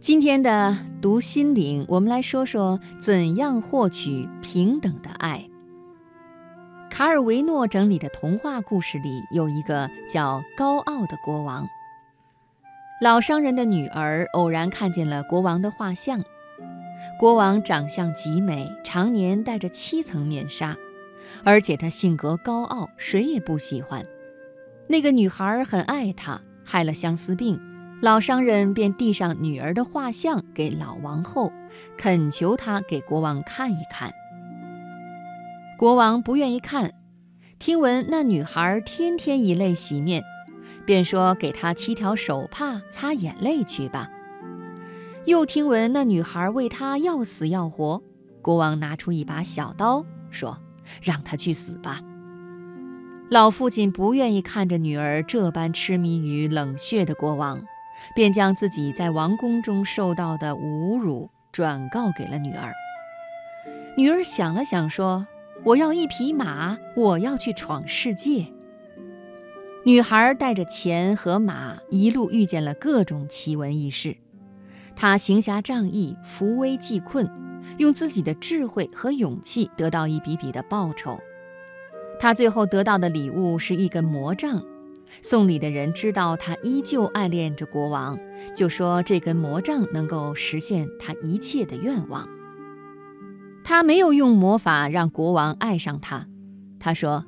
[0.00, 5.46] 今天的读心灵，我们来说说怎样获取平等的爱。
[6.88, 11.68] 卡尔维诺整理的童话故事里有一个叫高傲的国王。
[13.02, 16.24] 老商人的女儿偶然看见了国王的画像，
[17.18, 20.74] 国王长相极美，常年戴着七层面纱，
[21.44, 24.02] 而且他性格高傲，谁也不喜欢。
[24.88, 27.60] 那个女孩很爱他，害了相思病，
[28.00, 31.52] 老商人便递上女儿的画像给老王后，
[31.98, 34.10] 恳求他给国王看一看。
[35.76, 36.92] 国王不愿意看，
[37.58, 40.22] 听闻那女孩天天以泪洗面，
[40.86, 44.08] 便说给她七条手帕擦眼泪去吧。
[45.26, 48.02] 又听闻那女孩为他要死要活，
[48.40, 50.58] 国王拿出一把小刀，说
[51.02, 52.00] ：“让她去死吧。”
[53.28, 57.62] 老父亲不愿意看着女儿这般痴迷于冷血的国王，
[58.14, 62.72] 便将自己在王宫中受到的侮辱转告给了女儿。
[63.96, 65.26] 女儿想了想，说
[65.64, 68.46] ：“我要一匹马，我要去闯世界。”
[69.84, 74.16] 女孩带着钱和马，一路遇见了各种奇闻异事。
[74.94, 77.30] 她行侠仗义，扶危济困，
[77.78, 81.18] 用自己的智慧和勇气得到一笔笔的报酬。
[82.18, 84.62] 她最后得到的礼物是一根魔杖，
[85.22, 88.18] 送礼的人知道他依旧爱恋着国王，
[88.54, 92.28] 就说这根魔杖能够实现他一切的愿望。
[93.64, 96.26] 他没有用魔法让国王爱上他，
[96.78, 97.24] 他说：“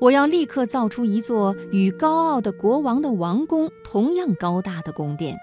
[0.00, 5.36] 我要立刻造出一座与高傲的国王的王宫同样高大的宫殿。”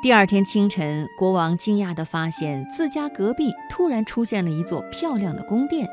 [0.00, 5.88] 第二天清晨，国王惊讶地发现自家隔壁突然出现了一座漂亮的宫殿。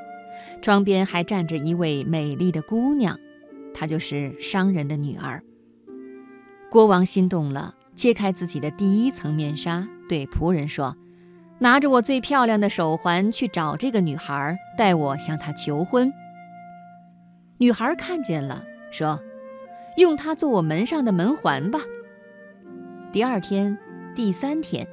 [0.62, 3.18] 窗边还站着一位美丽的姑娘，
[3.78, 5.44] 她就是商人的女儿。
[6.72, 10.96] 国王心动了，揭开自己的第一层面纱，对仆人说
[11.60, 16.12] ：“拿着我最漂亮的手环去找这个女孩，带我向她求婚。”
[17.60, 19.20] 女孩看见了，说
[19.98, 21.80] ：“用它做我门上的门环吧。”
[23.12, 23.78] 第二天、
[24.16, 24.88] 第三天，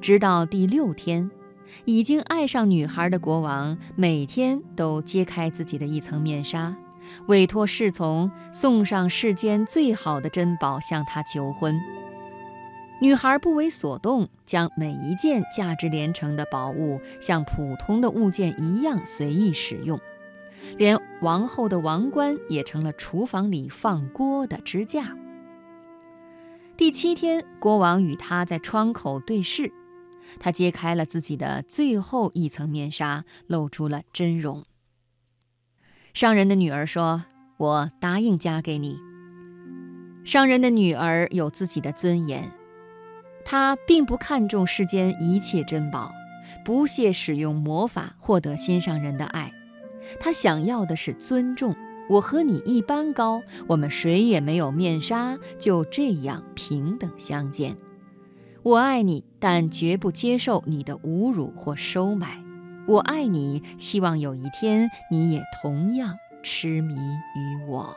[0.00, 1.28] 直到第六天。
[1.84, 6.76] 已经爱上女孩的国王，每天都揭开自己的一层面纱，
[7.26, 11.80] 委托侍从送上世间最好的珍宝向他求婚。
[13.02, 19.98] 女孩不为所动，将每一件价值连城的宝物像普通的物件一样随意使用，
[20.76, 25.16] 连王后的王冠也成了厨房里放锅的支架。
[26.76, 29.72] 第七天，国王与她在窗口对视。
[30.38, 34.62] 她揭开了自己的最后一层面纱，露出了真容。
[36.12, 37.24] 商人的女儿说
[37.56, 38.98] ：“我答应嫁给你。”
[40.24, 42.50] 商人的女儿有自己的尊严，
[43.44, 46.12] 她并不看重世间一切珍宝，
[46.64, 49.52] 不屑使用魔法获得心上人的爱。
[50.18, 51.74] 她想要的是尊重。
[52.08, 57.76] 我和你一般高，我们谁也没有面纱，就这样平等相见。
[58.64, 62.42] 我爱你，但绝不接受你的侮辱或收买。
[62.86, 67.96] 我爱你，希望有一天你也同样痴迷于我。